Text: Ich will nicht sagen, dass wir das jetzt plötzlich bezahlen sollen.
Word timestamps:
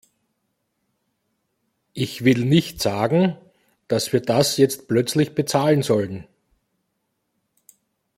Ich 1.93 2.23
will 2.25 2.43
nicht 2.43 2.81
sagen, 2.81 3.37
dass 3.87 4.11
wir 4.13 4.19
das 4.19 4.57
jetzt 4.57 4.87
plötzlich 4.87 5.35
bezahlen 5.35 5.83
sollen. 5.83 6.25